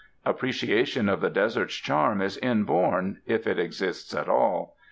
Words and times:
Appreciation 0.25 1.07
of 1.07 1.21
the 1.21 1.29
desert's 1.29 1.75
charm 1.75 2.23
is 2.23 2.37
inborn, 2.39 3.21
if 3.27 3.45
it 3.45 3.59
exists 3.59 4.15
at 4.15 4.27
all. 4.27 4.77